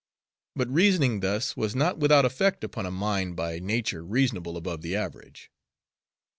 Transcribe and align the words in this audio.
But 0.55 0.67
reasoning 0.69 1.19
thus 1.19 1.55
was 1.55 1.75
not 1.75 1.99
without 1.99 2.25
effect 2.25 2.63
upon 2.63 2.87
a 2.87 2.89
mind 2.91 3.35
by 3.35 3.59
nature 3.59 4.03
reasonable 4.03 4.57
above 4.57 4.81
the 4.81 4.95
average. 4.95 5.51